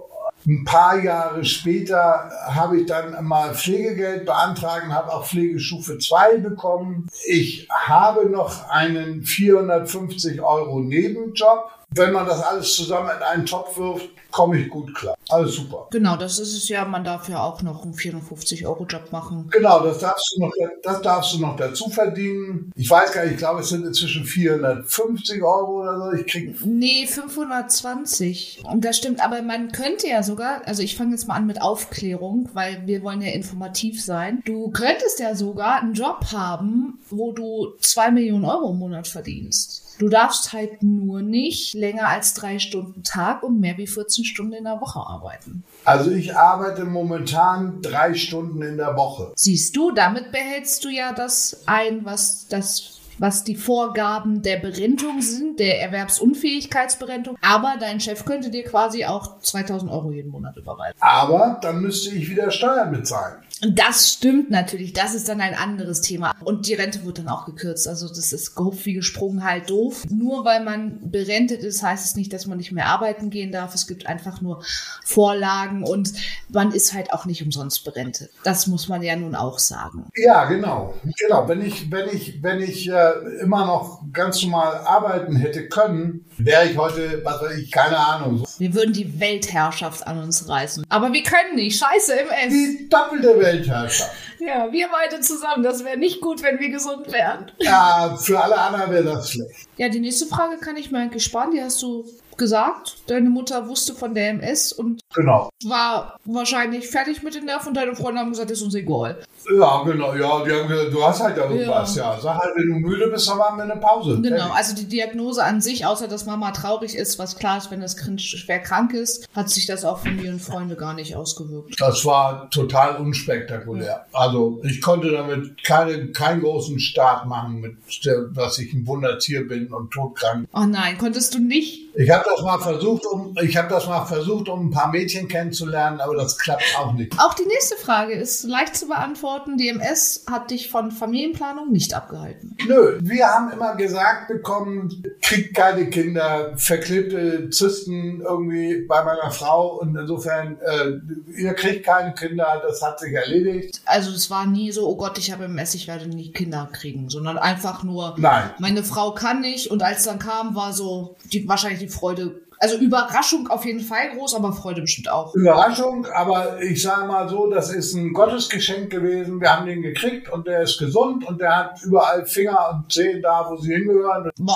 ein 0.46 0.66
paar 0.66 1.02
Jahre 1.02 1.46
später 1.46 2.30
habe 2.48 2.82
ich 2.82 2.86
dann 2.86 3.24
mal 3.24 3.56
Pflegegeld 3.56 4.26
beantragt 4.26 4.88
habe 4.90 5.14
auch 5.14 5.26
Pflegestufe 5.26 5.98
2 5.98 6.38
bekommen. 6.38 7.08
Ich 7.26 7.68
habe 7.70 8.30
noch 8.30 8.70
einen 8.70 9.24
450 9.24 10.42
Euro 10.42 10.82
Nebenjob. 10.82 11.70
Wenn 11.96 12.14
man 12.14 12.26
das 12.26 12.42
alles 12.42 12.76
zusammen 12.76 13.10
in 13.16 13.24
einen 13.24 13.46
Topf 13.46 13.78
wirft, 13.78 14.10
komme 14.34 14.60
ich 14.60 14.70
gut 14.70 14.94
klar. 14.96 15.16
Alles 15.30 15.56
super. 15.56 15.88
Genau, 15.92 16.18
das 16.18 16.40
ist 16.40 16.56
es 16.56 16.68
ja. 16.68 16.84
Man 16.86 17.04
darf 17.04 17.30
ja 17.30 17.42
auch 17.44 17.62
noch 17.62 17.84
einen 17.84 17.94
450-Euro-Job 17.94 19.12
machen. 19.12 19.48
Genau, 19.52 19.84
das 19.84 20.00
darfst, 20.00 20.36
du 20.36 20.42
noch, 20.42 20.52
das 20.82 21.02
darfst 21.02 21.34
du 21.34 21.40
noch 21.40 21.56
dazu 21.56 21.90
verdienen. 21.90 22.72
Ich 22.76 22.90
weiß 22.90 23.12
gar 23.14 23.24
nicht, 23.24 23.34
ich 23.34 23.38
glaube, 23.38 23.62
es 23.62 23.70
sind 23.70 23.86
inzwischen 23.86 24.26
450 24.26 25.42
Euro 25.44 25.82
oder 25.82 25.98
so. 25.98 26.12
Ich 26.14 26.26
krieg 26.28 26.56
Nee, 26.66 27.06
520. 27.06 28.64
Und 28.70 28.84
das 28.84 28.98
stimmt, 28.98 29.24
aber 29.24 29.42
man 29.44 29.72
könnte 29.72 30.08
ja 30.08 30.24
sogar, 30.24 30.62
also 30.66 30.82
ich 30.82 30.98
fange 30.98 31.12
jetzt 31.12 31.28
mal 31.28 31.36
an 31.36 31.46
mit 31.46 31.62
Aufklärung, 31.62 32.50
weil 32.54 32.82
wir 32.88 33.04
wollen 33.04 33.22
ja 33.22 33.32
informativ 33.32 34.04
sein. 34.04 34.42
Du 34.46 34.72
könntest 34.72 35.20
ja 35.20 35.36
sogar 35.36 35.82
einen 35.82 35.94
Job 35.94 36.26
haben, 36.32 37.00
wo 37.10 37.32
du 37.32 37.74
zwei 37.80 38.10
Millionen 38.10 38.46
Euro 38.46 38.72
im 38.72 38.80
Monat 38.80 39.08
verdienst. 39.08 39.84
Du 40.00 40.10
darfst 40.10 40.54
halt 40.54 40.82
nur 40.82 41.22
nicht 41.22 41.76
länger 41.84 42.08
als 42.08 42.34
drei 42.34 42.60
Stunden 42.60 43.04
Tag 43.04 43.44
und 43.44 43.60
mehr 43.60 43.78
wie 43.78 43.88
14 43.88 44.24
Stunden 44.24 44.54
in 44.54 44.64
der 44.64 44.80
Woche 44.80 45.00
arbeiten. 45.00 45.64
Also 45.84 46.12
ich 46.12 46.36
arbeite 46.36 46.86
momentan 46.86 47.82
drei 47.82 48.14
Stunden 48.14 48.62
in 48.62 48.78
der 48.78 48.96
Woche. 48.96 49.34
Siehst 49.36 49.76
du, 49.76 49.92
damit 49.92 50.32
behältst 50.32 50.86
du 50.86 50.90
ja 50.90 51.12
das 51.12 51.64
ein, 51.66 52.06
was 52.06 52.48
das 52.48 53.02
was 53.20 53.44
die 53.44 53.56
Vorgaben 53.56 54.42
der 54.42 54.58
Berentung 54.58 55.22
sind, 55.22 55.60
der 55.60 55.82
Erwerbsunfähigkeitsberentung. 55.82 57.38
Aber 57.42 57.76
dein 57.80 58.00
Chef 58.00 58.26
könnte 58.26 58.50
dir 58.50 58.64
quasi 58.64 59.06
auch 59.06 59.40
2000 59.40 59.92
Euro 59.92 60.12
jeden 60.12 60.32
Monat 60.32 60.58
überweisen. 60.58 60.98
Aber 61.00 61.60
dann 61.62 61.82
müsste 61.82 62.16
ich 62.16 62.30
wieder 62.30 62.50
Steuern 62.50 62.92
bezahlen. 62.92 63.36
Das 63.66 64.12
stimmt 64.12 64.52
natürlich. 64.52 64.94
Das 64.94 65.14
ist 65.14 65.30
dann 65.30 65.40
ein 65.40 65.54
anderes 65.54 66.02
Thema. 66.02 66.36
Und 66.44 66.68
die 66.68 66.74
Rente 66.74 67.06
wird 67.06 67.20
dann 67.20 67.30
auch 67.30 67.46
gekürzt. 67.46 67.88
Also 67.88 68.08
das 68.08 68.34
ist 68.34 68.56
gehupft 68.56 68.86
wie 68.86 68.94
gesprungen 68.94 69.44
halt 69.44 69.70
doof. 69.70 70.04
Nur 70.10 70.44
weil 70.46 70.64
man 70.64 71.00
berentet 71.12 71.64
ist, 71.64 71.82
heißt 71.82 72.06
es 72.06 72.16
nicht, 72.16 72.34
dass 72.34 72.46
man 72.46 72.58
nicht 72.58 72.72
mehr 72.72 72.88
arbeiten 72.88 73.30
gehen 73.30 73.52
darf. 73.52 73.74
Es 73.74 73.88
gibt 73.88 74.08
einfach 74.08 74.42
nur 74.42 74.64
Vorlagen 75.06 75.84
und 75.84 76.14
man 76.50 76.72
ist 76.72 76.94
halt 76.94 77.14
auch 77.14 77.26
nicht 77.26 77.44
umsonst 77.44 77.86
berentet. 77.86 78.32
Das 78.44 78.68
muss 78.68 78.90
man 78.90 79.02
ja 79.02 79.16
nun 79.16 79.36
auch 79.36 79.60
sagen. 79.60 80.08
Ja, 80.16 80.46
genau. 80.46 80.94
Genau. 81.18 81.48
Wenn 81.48 81.62
ich, 81.62 81.92
wenn 81.92 82.10
ich, 82.10 82.44
wenn 82.44 82.62
ich 82.62 82.90
äh, 82.90 83.12
immer 83.42 83.66
noch 83.66 84.02
ganz 84.12 84.44
normal 84.44 84.78
arbeiten 84.86 85.36
hätte 85.36 85.68
können, 85.68 86.26
wäre 86.38 86.66
ich 86.66 86.78
heute, 86.78 87.22
was 87.24 87.42
weiß 87.42 87.58
ich, 87.58 87.72
keine 87.72 87.98
Ahnung. 87.98 88.44
Wir 88.58 88.74
würden 88.74 88.94
die 88.94 89.20
Weltherrschaft 89.20 90.06
an 90.06 90.22
uns 90.22 90.48
reißen. 90.48 90.86
Aber 90.90 91.12
wir 91.12 91.24
können 91.24 91.56
nicht. 91.56 91.80
Scheiße 91.80 92.14
im 92.14 92.30
S. 92.30 92.50
Die 92.50 92.90
doppelte 92.90 93.40
Weltherrschaft. 93.40 94.12
Ja, 94.46 94.72
wir 94.72 94.88
beide 94.92 95.22
zusammen. 95.22 95.64
Das 95.64 95.84
wäre 95.86 95.98
nicht 95.98 96.22
gut, 96.22 96.42
wenn 96.44 96.60
wir 96.60 96.70
gesund 96.70 97.12
wären. 97.12 97.52
Ja, 97.60 98.18
für 98.20 98.42
alle 98.42 98.58
anderen 98.58 98.92
wäre 98.92 99.04
das 99.04 99.32
schlecht. 99.32 99.68
Ja, 99.78 99.90
die 99.90 100.00
nächste 100.00 100.26
Frage 100.26 100.58
kann 100.58 100.78
ich 100.78 100.92
mir 100.92 101.00
eigentlich 101.00 101.24
sparen. 101.24 101.52
Die 101.52 101.62
hast 101.62 101.82
du 101.82 102.06
gesagt. 102.38 102.98
Deine 103.08 103.30
Mutter 103.30 103.68
wusste 103.68 103.94
von 103.94 104.16
der 104.16 104.30
MS 104.32 104.72
und 104.74 105.02
Genau. 105.14 105.50
war 105.66 106.18
wahrscheinlich 106.26 106.88
fertig 106.88 107.22
mit 107.22 107.36
den 107.36 107.46
Nerven 107.46 107.68
und 107.70 107.74
deine 107.78 107.96
Freunde 107.96 108.20
haben 108.22 108.32
gesagt, 108.32 108.50
ist 108.50 108.64
uns 108.64 108.74
egal. 108.74 109.22
Ja, 109.56 109.84
genau. 109.84 110.16
Ja, 110.16 110.44
die 110.44 110.52
haben 110.52 110.68
gesagt, 110.68 110.94
du 110.94 111.04
hast 111.06 111.22
halt 111.22 111.38
irgendwas. 111.38 111.96
Ja. 111.96 112.18
Sag 112.20 112.38
halt, 112.40 112.56
wenn 112.56 112.70
du 112.70 112.76
müde 112.80 113.08
bist, 113.10 113.30
dann 113.30 113.38
machen 113.38 113.58
wir 113.58 113.64
eine 113.66 113.76
Pause. 113.76 114.20
Genau, 114.22 114.38
Fertig. 114.38 114.56
also 114.56 114.76
die 114.76 114.86
Diagnose 114.88 115.44
an 115.44 115.62
sich, 115.62 115.86
außer 115.86 116.08
dass 116.08 116.26
Mama 116.26 116.50
traurig 116.52 116.96
ist, 116.96 117.20
was 117.20 117.38
klar 117.38 117.58
ist, 117.60 117.70
wenn 117.70 117.82
das 117.82 117.98
Kind 117.98 118.20
schwer 118.22 118.60
krank 118.60 118.94
ist, 118.94 119.28
hat 119.36 119.50
sich 119.52 119.68
das 119.68 119.86
auf 119.86 120.02
Familie 120.02 120.32
und 120.32 120.40
Freunde 120.42 120.76
gar 120.76 120.96
nicht 120.96 121.16
ausgewirkt. 121.16 121.76
Das 121.80 122.04
war 122.06 122.50
total 122.50 122.96
unspektakulär. 122.98 124.06
Also 124.12 124.33
ich 124.64 124.82
konnte 124.82 125.12
damit 125.12 125.64
keine, 125.64 126.12
keinen 126.12 126.42
großen 126.42 126.80
Start 126.80 127.26
machen, 127.26 127.62
mit 127.62 127.78
der, 128.06 128.24
dass 128.34 128.60
ich 128.60 128.74
ein 128.74 128.86
Wundertier 128.88 129.48
bin 129.48 129.74
und 129.74 129.92
todkrank. 129.92 130.48
Oh 130.54 130.66
nein, 130.66 130.98
konntest 130.98 131.34
du 131.34 131.40
nicht? 131.40 131.84
Ich 131.96 132.10
habe 132.10 132.26
das 132.28 132.42
mal 132.42 132.60
versucht, 132.60 133.06
um 133.06 133.36
ich 133.42 133.56
habe 133.56 133.70
das 133.70 133.88
mal 133.88 134.06
versucht, 134.06 134.50
um 134.50 134.68
ein 134.68 134.72
paar 134.72 134.90
Mädchen 134.90 135.28
kennenzulernen, 135.28 136.02
aber 136.02 136.16
das 136.16 136.38
klappt 136.38 136.64
auch 136.78 136.94
nicht. 136.94 137.14
Auch 137.20 137.34
die 137.34 137.46
nächste 137.46 137.76
Frage 137.76 138.14
ist 138.14 138.44
leicht 138.44 138.76
zu 138.76 138.88
beantworten. 138.88 139.58
Die 139.58 139.70
MS 139.70 140.26
hat 140.30 140.50
dich 140.50 140.70
von 140.70 140.92
Familienplanung 140.92 141.72
nicht 141.72 141.94
abgehalten. 141.94 142.58
Nö, 142.68 142.98
wir 143.02 143.28
haben 143.28 143.52
immer 143.52 143.76
gesagt 143.76 144.28
bekommen, 144.28 145.04
kriegt 145.22 145.56
keine 145.56 145.90
Kinder, 145.90 146.54
verklebte 146.58 147.50
Zysten 147.50 148.22
irgendwie 148.22 148.86
bei 148.88 149.04
meiner 149.04 149.32
Frau 149.32 149.80
und 149.80 149.96
insofern, 149.96 150.58
äh, 150.62 151.40
ihr 151.40 151.54
kriegt 151.54 151.86
keine 151.86 152.14
Kinder, 152.14 152.62
das 152.66 152.82
hat 152.82 153.00
sich 153.00 153.14
erledigt. 153.14 153.82
Also 153.86 154.12
es 154.24 154.30
war 154.30 154.46
nie 154.46 154.72
so, 154.72 154.88
oh 154.88 154.96
Gott, 154.96 155.18
ich 155.18 155.32
habe 155.32 155.46
MS, 155.46 155.76
ich 155.76 155.88
werde 155.88 156.08
nie 156.08 156.32
Kinder 156.32 156.70
kriegen, 156.72 157.10
sondern 157.10 157.38
einfach 157.38 157.84
nur, 157.84 158.16
Nein. 158.18 158.52
meine 158.58 158.84
Frau 158.84 159.12
kann 159.14 159.42
nicht. 159.42 159.70
Und 159.70 159.84
als 159.84 160.04
dann 160.06 160.18
kam, 160.18 160.56
war 160.56 160.72
so 160.72 161.18
die, 161.32 161.48
wahrscheinlich 161.48 161.80
die 161.80 161.90
Freude, 161.90 162.42
also 162.64 162.78
Überraschung 162.78 163.50
auf 163.50 163.66
jeden 163.66 163.82
Fall 163.82 164.16
groß, 164.16 164.36
aber 164.36 164.54
Freude 164.54 164.80
bestimmt 164.80 165.10
auch. 165.10 165.36
Überraschung, 165.36 166.06
aber 166.06 166.62
ich 166.62 166.82
sage 166.82 167.06
mal 167.06 167.28
so, 167.28 167.48
das 167.48 167.70
ist 167.70 167.94
ein 167.94 168.14
Gottesgeschenk 168.14 168.90
gewesen. 168.90 169.42
Wir 169.42 169.54
haben 169.54 169.66
den 169.66 169.82
gekriegt 169.82 170.32
und 170.32 170.48
der 170.48 170.62
ist 170.62 170.80
gesund 170.80 171.28
und 171.28 171.42
der 171.42 171.58
hat 171.58 171.84
überall 171.84 172.26
Finger 172.26 172.70
und 172.72 172.90
Zehen 172.90 173.22
da, 173.22 173.48
wo 173.50 173.58
sie 173.58 173.74
hingehören. 173.74 174.32
Boah, 174.38 174.56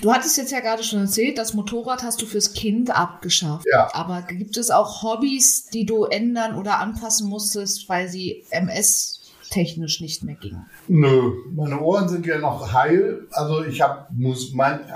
du 0.00 0.12
hattest 0.12 0.36
jetzt 0.36 0.52
ja 0.52 0.60
gerade 0.60 0.84
schon 0.84 1.00
erzählt, 1.00 1.38
das 1.38 1.52
Motorrad 1.52 2.04
hast 2.04 2.22
du 2.22 2.26
fürs 2.26 2.52
Kind 2.52 2.96
abgeschafft. 2.96 3.66
Ja. 3.68 3.92
Aber 3.94 4.22
gibt 4.22 4.56
es 4.56 4.70
auch 4.70 5.02
Hobbys, 5.02 5.66
die 5.70 5.84
du 5.84 6.04
ändern 6.04 6.54
oder 6.54 6.78
anpassen 6.78 7.28
musstest, 7.28 7.88
weil 7.88 8.06
sie 8.08 8.44
MS 8.50 9.19
technisch 9.50 10.00
nicht 10.00 10.24
mehr 10.24 10.36
gingen? 10.36 10.64
Nö, 10.88 11.32
meine 11.54 11.80
Ohren 11.80 12.08
sind 12.08 12.24
ja 12.24 12.38
noch 12.38 12.72
heil. 12.72 13.26
Also 13.32 13.64
ich 13.64 13.80
habe 13.80 14.06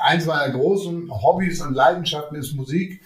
eins 0.00 0.26
meiner 0.26 0.52
großen 0.52 1.10
Hobbys 1.10 1.60
und 1.60 1.74
Leidenschaften 1.74 2.36
ist 2.36 2.54
Musik. 2.54 3.00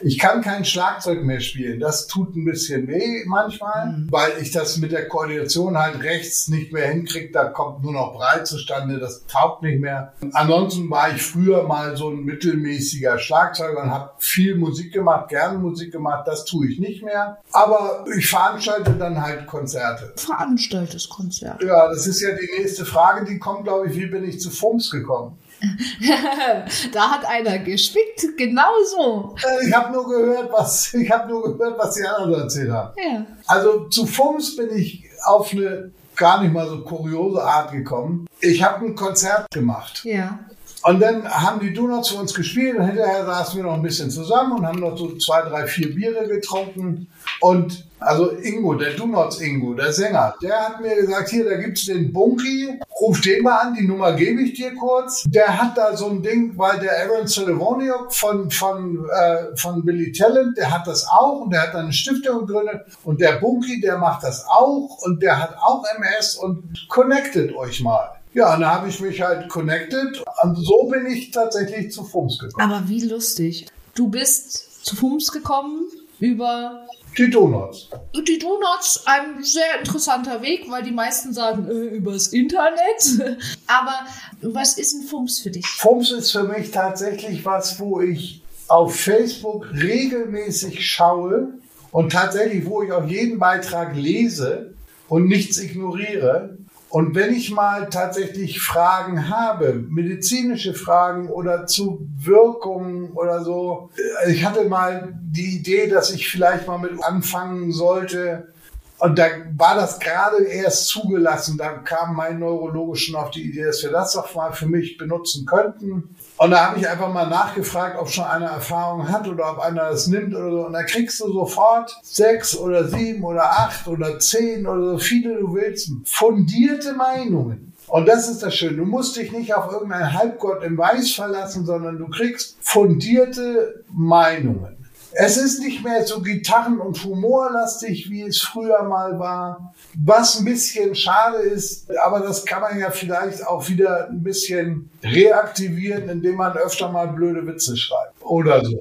Ich 0.00 0.18
kann 0.18 0.42
kein 0.42 0.64
Schlagzeug 0.64 1.22
mehr 1.22 1.40
spielen. 1.40 1.80
Das 1.80 2.06
tut 2.06 2.36
ein 2.36 2.44
bisschen 2.44 2.86
weh 2.88 3.24
manchmal, 3.26 4.04
weil 4.10 4.32
ich 4.40 4.50
das 4.50 4.76
mit 4.78 4.92
der 4.92 5.08
Koordination 5.08 5.76
halt 5.76 6.02
rechts 6.02 6.48
nicht 6.48 6.72
mehr 6.72 6.88
hinkriege. 6.88 7.30
Da 7.32 7.44
kommt 7.44 7.82
nur 7.82 7.92
noch 7.92 8.14
breit 8.14 8.46
zustande. 8.46 8.98
Das 8.98 9.26
taugt 9.26 9.62
nicht 9.62 9.80
mehr. 9.80 10.12
Ansonsten 10.32 10.90
war 10.90 11.14
ich 11.14 11.22
früher 11.22 11.64
mal 11.64 11.96
so 11.96 12.10
ein 12.10 12.24
mittelmäßiger 12.24 13.18
Schlagzeuger 13.18 13.82
und 13.82 13.90
habe 13.90 14.12
viel 14.18 14.56
Musik 14.56 14.92
gemacht, 14.92 15.28
gerne 15.28 15.58
Musik 15.58 15.92
gemacht. 15.92 16.26
Das 16.26 16.44
tue 16.44 16.68
ich 16.68 16.78
nicht 16.78 17.02
mehr. 17.02 17.38
Aber 17.52 18.04
ich 18.16 18.28
veranstalte 18.28 18.92
dann 18.92 19.20
halt 19.20 19.46
Konzerte. 19.46 20.12
Veranstaltes 20.16 21.08
Konzert. 21.08 21.62
Ja, 21.62 21.88
das 21.88 22.06
ist 22.06 22.20
ja 22.20 22.30
die 22.30 22.60
nächste 22.60 22.84
Frage, 22.84 23.24
die 23.24 23.38
kommt, 23.38 23.64
glaube 23.64 23.88
ich, 23.88 23.96
wie 23.96 24.06
bin 24.06 24.24
ich 24.24 24.40
zu 24.40 24.50
FUMS 24.50 24.90
gekommen? 24.90 25.38
da 26.92 27.10
hat 27.10 27.24
einer 27.24 27.58
gespickt, 27.58 28.26
genau 28.36 28.70
so. 28.84 29.36
Äh, 29.42 29.66
Ich 29.68 29.74
habe 29.74 29.92
nur 29.92 30.08
gehört, 30.08 30.52
was 30.52 30.92
ich 30.94 31.10
habe 31.10 31.28
nur 31.28 31.56
gehört, 31.56 31.78
was 31.78 31.94
die 31.94 32.06
anderen 32.06 32.42
erzählt 32.42 32.70
haben. 32.70 32.92
Ja. 32.96 33.26
Also 33.46 33.88
zu 33.88 34.06
FUMS 34.06 34.56
bin 34.56 34.76
ich 34.76 35.04
auf 35.24 35.52
eine 35.52 35.90
gar 36.16 36.42
nicht 36.42 36.52
mal 36.52 36.68
so 36.68 36.80
kuriose 36.82 37.42
Art 37.42 37.72
gekommen. 37.72 38.26
Ich 38.40 38.62
habe 38.62 38.84
ein 38.86 38.94
Konzert 38.94 39.46
gemacht. 39.52 40.04
Ja. 40.04 40.38
Und 40.84 41.00
dann 41.00 41.28
haben 41.28 41.60
die 41.60 41.72
Donuts 41.72 42.10
für 42.10 42.18
uns 42.18 42.32
gespielt 42.32 42.76
und 42.76 42.86
hinterher 42.86 43.24
saßen 43.26 43.56
wir 43.56 43.64
noch 43.64 43.74
ein 43.74 43.82
bisschen 43.82 44.10
zusammen 44.10 44.52
und 44.52 44.66
haben 44.66 44.78
noch 44.78 44.96
so 44.96 45.16
zwei, 45.16 45.42
drei, 45.42 45.66
vier 45.66 45.94
Biere 45.94 46.28
getrunken. 46.28 47.08
Und 47.40 47.84
also 48.00 48.30
Ingo, 48.30 48.74
der 48.74 48.94
Donuts 48.94 49.40
Ingo, 49.40 49.74
der 49.74 49.92
Sänger, 49.92 50.34
der 50.40 50.56
hat 50.56 50.80
mir 50.80 50.94
gesagt, 50.94 51.30
hier, 51.30 51.44
da 51.48 51.56
gibt's 51.56 51.86
den 51.86 52.12
Bunky, 52.12 52.78
ruf 53.00 53.20
den 53.20 53.42
mal 53.42 53.58
an, 53.58 53.74
die 53.74 53.86
Nummer 53.86 54.12
gebe 54.12 54.42
ich 54.42 54.54
dir 54.54 54.74
kurz. 54.76 55.24
Der 55.26 55.60
hat 55.60 55.76
da 55.76 55.96
so 55.96 56.10
ein 56.10 56.22
Ding, 56.22 56.56
weil 56.56 56.78
der 56.78 56.92
Aaron 57.02 57.26
Solivoniuk 57.26 58.14
von, 58.14 58.50
von, 58.50 59.04
äh, 59.10 59.56
von 59.56 59.84
Billy 59.84 60.12
Talent, 60.12 60.56
der 60.56 60.70
hat 60.70 60.86
das 60.86 61.06
auch 61.08 61.40
und 61.40 61.52
der 61.52 61.62
hat 61.62 61.74
eine 61.74 61.92
Stiftung 61.92 62.46
drin 62.46 62.68
und 63.02 63.20
der 63.20 63.32
Bunky, 63.32 63.80
der 63.80 63.98
macht 63.98 64.22
das 64.22 64.46
auch 64.46 64.98
und 65.02 65.20
der 65.20 65.40
hat 65.40 65.56
auch 65.58 65.84
MS 65.96 66.36
und 66.36 66.86
connectet 66.88 67.54
euch 67.56 67.80
mal. 67.80 68.17
Ja, 68.34 68.54
und 68.54 68.60
da 68.60 68.74
habe 68.74 68.88
ich 68.88 69.00
mich 69.00 69.20
halt 69.20 69.48
connected 69.48 70.22
und 70.42 70.56
so 70.56 70.84
bin 70.84 71.06
ich 71.06 71.30
tatsächlich 71.30 71.92
zu 71.92 72.04
FUMS 72.04 72.38
gekommen. 72.38 72.70
Aber 72.70 72.88
wie 72.88 73.00
lustig. 73.00 73.66
Du 73.94 74.08
bist 74.08 74.84
zu 74.84 74.96
FUMS 74.96 75.32
gekommen, 75.32 75.86
über 76.20 76.86
Die 77.16 77.30
Donuts. 77.30 77.88
die 78.26 78.38
Donuts. 78.38 79.02
Ein 79.06 79.42
sehr 79.42 79.78
interessanter 79.80 80.42
Weg, 80.42 80.70
weil 80.70 80.82
die 80.82 80.90
meisten 80.92 81.32
sagen, 81.32 81.68
äh, 81.68 81.96
übers 81.96 82.28
Internet. 82.28 83.38
Aber 83.66 83.94
was 84.42 84.78
ist 84.78 84.94
ein 84.94 85.06
Fums 85.06 85.40
für 85.40 85.50
dich? 85.50 85.66
FUMS 85.66 86.10
ist 86.12 86.32
für 86.32 86.44
mich 86.44 86.70
tatsächlich 86.70 87.44
was, 87.44 87.78
wo 87.80 88.00
ich 88.00 88.42
auf 88.68 88.94
Facebook 88.94 89.66
regelmäßig 89.72 90.86
schaue 90.86 91.48
und 91.90 92.12
tatsächlich, 92.12 92.66
wo 92.66 92.82
ich 92.82 92.92
auch 92.92 93.06
jeden 93.06 93.38
Beitrag 93.38 93.96
lese 93.96 94.74
und 95.08 95.26
nichts 95.26 95.58
ignoriere. 95.58 96.57
Und 96.90 97.14
wenn 97.14 97.34
ich 97.34 97.50
mal 97.50 97.90
tatsächlich 97.90 98.60
Fragen 98.60 99.28
habe, 99.28 99.74
medizinische 99.74 100.72
Fragen 100.72 101.28
oder 101.28 101.66
zu 101.66 102.08
Wirkungen 102.18 103.12
oder 103.12 103.44
so, 103.44 103.90
äh, 104.24 104.32
ich 104.32 104.44
hatte 104.44 104.68
mal 104.68 105.14
die 105.20 105.56
Idee, 105.56 105.88
dass 105.88 106.10
ich 106.10 106.28
vielleicht 106.28 106.66
mal 106.66 106.78
mit 106.78 106.92
anfangen 107.04 107.72
sollte. 107.72 108.52
Und 108.98 109.18
da 109.18 109.26
war 109.56 109.76
das 109.76 110.00
gerade 110.00 110.44
erst 110.44 110.88
zugelassen. 110.88 111.56
Da 111.56 111.68
kam 111.74 112.16
mein 112.16 112.40
Neurologe 112.40 112.96
schon 112.96 113.14
auf 113.14 113.30
die 113.30 113.48
Idee, 113.48 113.64
dass 113.64 113.82
wir 113.82 113.90
das 113.90 114.12
doch 114.12 114.34
mal 114.34 114.52
für 114.52 114.66
mich 114.66 114.98
benutzen 114.98 115.46
könnten. 115.46 116.16
Und 116.36 116.50
da 116.50 116.66
habe 116.66 116.78
ich 116.78 116.88
einfach 116.88 117.12
mal 117.12 117.28
nachgefragt, 117.28 117.96
ob 117.98 118.08
schon 118.08 118.24
einer 118.24 118.46
Erfahrung 118.46 119.08
hat 119.08 119.28
oder 119.28 119.52
ob 119.52 119.60
einer 119.60 119.90
das 119.90 120.08
nimmt 120.08 120.34
oder 120.34 120.50
so. 120.50 120.66
Und 120.66 120.72
da 120.72 120.82
kriegst 120.82 121.20
du 121.20 121.32
sofort 121.32 121.96
sechs 122.02 122.56
oder 122.56 122.88
sieben 122.88 123.22
oder 123.22 123.44
acht 123.44 123.86
oder 123.86 124.18
zehn 124.18 124.66
oder 124.66 124.92
so 124.92 124.98
viele 124.98 125.38
du 125.38 125.54
willst. 125.54 125.90
Fundierte 126.04 126.94
Meinungen. 126.94 127.72
Und 127.88 128.06
das 128.06 128.28
ist 128.28 128.42
das 128.42 128.54
Schöne. 128.54 128.76
Du 128.76 128.84
musst 128.84 129.16
dich 129.16 129.32
nicht 129.32 129.54
auf 129.54 129.72
irgendeinen 129.72 130.12
Halbgott 130.12 130.62
im 130.62 130.76
Weiß 130.76 131.12
verlassen, 131.12 131.64
sondern 131.64 131.98
du 131.98 132.08
kriegst 132.08 132.56
fundierte 132.60 133.84
Meinungen. 133.90 134.77
Es 135.12 135.36
ist 135.36 135.60
nicht 135.60 135.82
mehr 135.82 136.04
so 136.06 136.20
gitarren- 136.20 136.80
und 136.80 137.02
humorlastig, 137.04 138.10
wie 138.10 138.22
es 138.22 138.40
früher 138.40 138.82
mal 138.82 139.18
war. 139.18 139.74
Was 139.96 140.38
ein 140.38 140.44
bisschen 140.44 140.94
schade 140.94 141.38
ist, 141.38 141.90
aber 141.98 142.20
das 142.20 142.44
kann 142.44 142.60
man 142.60 142.78
ja 142.78 142.90
vielleicht 142.90 143.46
auch 143.46 143.68
wieder 143.68 144.08
ein 144.08 144.22
bisschen 144.22 144.90
reaktivieren, 145.02 146.08
indem 146.08 146.36
man 146.36 146.56
öfter 146.56 146.90
mal 146.90 147.08
blöde 147.08 147.46
Witze 147.46 147.76
schreibt 147.76 148.14
oder 148.20 148.64
so. 148.64 148.78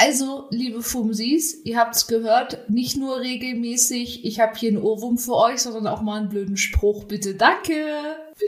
Also, 0.00 0.46
liebe 0.50 0.80
Fumsis, 0.80 1.56
ihr 1.64 1.76
habt's 1.76 2.06
gehört, 2.06 2.70
nicht 2.70 2.96
nur 2.96 3.18
regelmäßig, 3.18 4.24
ich 4.24 4.38
habe 4.38 4.56
hier 4.56 4.70
einen 4.70 4.80
Ohrwurm 4.80 5.18
für 5.18 5.34
euch, 5.34 5.58
sondern 5.58 5.88
auch 5.88 6.02
mal 6.02 6.20
einen 6.20 6.28
blöden 6.28 6.56
Spruch, 6.56 7.02
bitte. 7.04 7.34
Danke. 7.34 7.72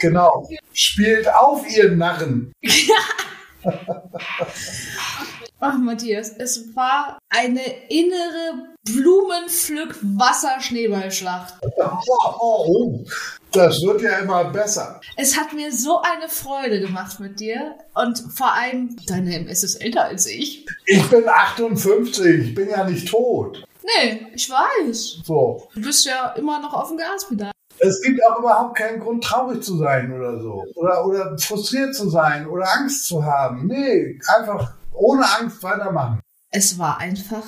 Genau. 0.00 0.48
Spielt 0.72 1.28
auf, 1.28 1.68
ihr 1.68 1.90
Narren. 1.90 2.52
Ach, 5.62 5.76
Matthias, 5.76 6.30
es 6.38 6.74
war 6.74 7.18
eine 7.28 7.60
innere 7.90 8.70
Blumenpflück-Wasser-Schneeballschlacht. 8.82 11.52
Oh. 12.40 13.04
Das 13.52 13.82
wird 13.82 14.00
ja 14.00 14.20
immer 14.20 14.44
besser. 14.44 15.02
Es 15.18 15.36
hat 15.36 15.52
mir 15.52 15.70
so 15.70 16.00
eine 16.00 16.30
Freude 16.30 16.80
gemacht 16.80 17.20
mit 17.20 17.40
dir 17.40 17.74
und 17.94 18.24
vor 18.34 18.54
allem, 18.54 18.96
deine 19.06 19.36
MS 19.36 19.64
ist 19.64 19.84
älter 19.84 20.04
als 20.04 20.26
ich. 20.26 20.64
Ich 20.86 21.10
bin 21.10 21.28
58, 21.28 22.48
ich 22.48 22.54
bin 22.54 22.70
ja 22.70 22.88
nicht 22.88 23.08
tot. 23.08 23.62
Nee, 23.82 24.28
ich 24.32 24.48
weiß. 24.48 25.18
So. 25.24 25.68
Du 25.74 25.82
bist 25.82 26.06
ja 26.06 26.30
immer 26.38 26.58
noch 26.60 26.72
auf 26.72 26.88
dem 26.88 26.96
Gaspedal. 26.96 27.50
Es 27.80 28.00
gibt 28.00 28.24
auch 28.24 28.38
überhaupt 28.38 28.78
keinen 28.78 29.00
Grund, 29.00 29.24
traurig 29.24 29.62
zu 29.62 29.76
sein 29.76 30.10
oder 30.10 30.40
so. 30.40 30.64
Oder, 30.74 31.04
oder 31.04 31.36
frustriert 31.38 31.94
zu 31.94 32.08
sein 32.08 32.46
oder 32.46 32.66
Angst 32.78 33.04
zu 33.06 33.22
haben. 33.24 33.66
Nee, 33.66 34.18
einfach 34.38 34.79
ohne 35.00 35.24
Angst 35.38 35.62
weitermachen. 35.62 36.20
Es 36.50 36.78
war 36.78 36.98
einfach 36.98 37.44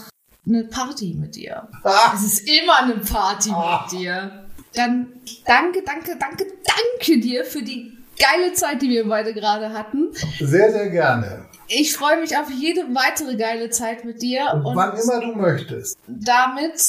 eine 0.46 0.64
Party 0.64 1.14
mit 1.18 1.36
dir. 1.36 1.68
Ah, 1.84 2.12
Es 2.14 2.22
ist 2.24 2.48
immer 2.48 2.78
eine 2.82 2.94
Party 2.96 3.50
Ah. 3.52 3.82
mit 3.90 4.00
dir. 4.00 4.46
Dann 4.74 5.08
danke, 5.46 5.82
danke, 5.84 6.16
danke, 6.18 6.46
danke 6.64 7.20
dir 7.20 7.44
für 7.44 7.62
die 7.62 7.96
geile 8.18 8.52
Zeit, 8.54 8.80
die 8.82 8.88
wir 8.88 9.06
beide 9.08 9.34
gerade 9.34 9.70
hatten. 9.72 10.08
sehr, 10.40 10.72
sehr 10.72 10.90
gerne. 10.90 11.46
Ich 11.68 11.94
freue 11.96 12.20
mich 12.20 12.36
auf 12.36 12.50
jede 12.50 12.82
weitere 12.94 13.36
geile 13.36 13.70
Zeit 13.70 14.04
mit 14.04 14.20
dir. 14.22 14.50
Und 14.54 14.64
Und 14.66 14.76
wann 14.76 14.96
immer 14.96 15.20
du 15.20 15.34
möchtest. 15.34 15.96
damit 16.06 16.82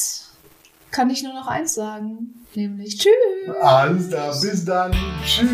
kann 0.92 1.10
ich 1.10 1.24
nur 1.24 1.34
noch 1.34 1.48
eins 1.48 1.74
sagen, 1.74 2.46
nämlich 2.56 2.98
Tschüss. 3.00 3.56
Alles 3.62 4.10
klar, 4.10 4.34
bis 4.42 4.66
dann. 4.66 4.92
Tschüss. 5.26 5.50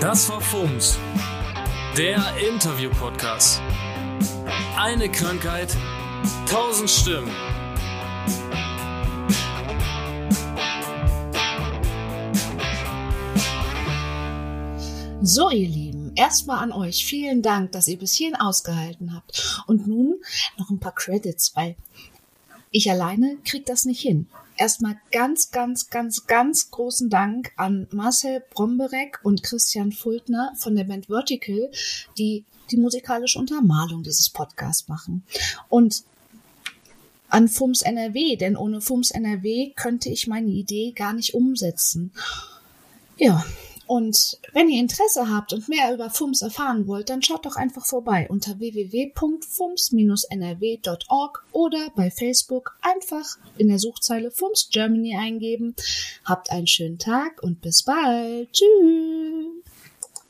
Das 0.00 0.28
war 0.30 0.40
FUMS, 0.40 0.98
der 1.96 2.36
Interview-Podcast. 2.48 3.60
Eine 4.76 5.10
Krankheit, 5.10 5.76
tausend 6.48 6.88
Stimmen. 6.88 7.30
So, 15.22 15.50
ihr 15.50 15.68
Lieben, 15.68 16.12
erstmal 16.14 16.62
an 16.62 16.72
euch 16.72 17.04
vielen 17.04 17.42
Dank, 17.42 17.72
dass 17.72 17.88
ihr 17.88 17.98
bis 17.98 18.12
hierhin 18.12 18.36
ausgehalten 18.36 19.12
habt. 19.14 19.62
Und 19.66 19.88
nun 19.88 20.20
noch 20.58 20.70
ein 20.70 20.78
paar 20.78 20.94
Credits, 20.94 21.56
weil 21.56 21.74
ich 22.70 22.88
alleine 22.88 23.36
krieg 23.44 23.66
das 23.66 23.84
nicht 23.84 24.00
hin. 24.00 24.28
Erstmal 24.60 25.00
ganz, 25.10 25.52
ganz, 25.52 25.88
ganz, 25.88 26.26
ganz 26.26 26.70
großen 26.70 27.08
Dank 27.08 27.50
an 27.56 27.88
Marcel 27.92 28.44
Bromberek 28.50 29.18
und 29.22 29.42
Christian 29.42 29.90
Fultner 29.90 30.52
von 30.54 30.76
der 30.76 30.84
Band 30.84 31.06
Vertical, 31.06 31.70
die 32.18 32.44
die 32.70 32.76
musikalische 32.76 33.38
Untermalung 33.38 34.02
dieses 34.02 34.28
Podcasts 34.28 34.86
machen. 34.86 35.24
Und 35.70 36.04
an 37.30 37.48
FUMS 37.48 37.80
NRW, 37.80 38.36
denn 38.36 38.54
ohne 38.54 38.82
FUMS 38.82 39.12
NRW 39.12 39.70
könnte 39.76 40.10
ich 40.10 40.26
meine 40.26 40.50
Idee 40.50 40.92
gar 40.92 41.14
nicht 41.14 41.32
umsetzen. 41.32 42.12
Ja, 43.16 43.42
und 43.90 44.38
wenn 44.52 44.68
ihr 44.68 44.78
Interesse 44.78 45.34
habt 45.34 45.52
und 45.52 45.68
mehr 45.68 45.92
über 45.92 46.10
FUMS 46.10 46.42
erfahren 46.42 46.86
wollt, 46.86 47.10
dann 47.10 47.22
schaut 47.22 47.44
doch 47.44 47.56
einfach 47.56 47.84
vorbei 47.84 48.28
unter 48.30 48.60
www.fums-nrw.org 48.60 51.44
oder 51.50 51.90
bei 51.96 52.12
Facebook 52.12 52.78
einfach 52.82 53.26
in 53.58 53.66
der 53.66 53.80
Suchzeile 53.80 54.30
FUMS 54.30 54.68
Germany 54.70 55.16
eingeben. 55.16 55.74
Habt 56.24 56.52
einen 56.52 56.68
schönen 56.68 57.00
Tag 57.00 57.42
und 57.42 57.62
bis 57.62 57.82
bald. 57.82 58.52
Tschüss. 58.52 59.49